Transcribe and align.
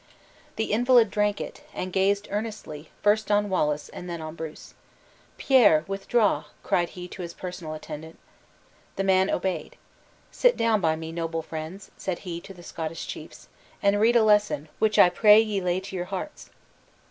The 0.55 0.71
invalid 0.71 1.11
drank 1.11 1.39
it, 1.39 1.61
and 1.75 1.93
gazed 1.93 2.27
earnestly, 2.31 2.89
first 3.03 3.29
on 3.29 3.49
Wallace 3.51 3.87
and 3.89 4.09
then 4.09 4.19
on 4.19 4.33
Bruce. 4.33 4.73
"Pierre, 5.37 5.83
withdraw," 5.87 6.45
cried 6.63 6.89
he 6.97 7.07
to 7.09 7.21
his 7.21 7.35
personal 7.35 7.75
attendant. 7.75 8.17
The 8.95 9.03
man 9.03 9.29
obeyed. 9.29 9.75
"Sit 10.31 10.57
down 10.57 10.81
by 10.81 10.95
me, 10.95 11.11
noble 11.11 11.43
friends," 11.43 11.91
said 11.97 12.17
he 12.25 12.41
to 12.41 12.51
the 12.51 12.63
Scottish 12.63 13.05
chiefs, 13.05 13.47
"and 13.83 13.99
read 14.01 14.15
a 14.15 14.23
lesson, 14.23 14.69
which 14.79 14.97
I 14.97 15.07
pray 15.09 15.39
ye 15.39 15.61
lay 15.61 15.79
to 15.79 15.95
your 15.95 16.05
hearts!" 16.05 16.49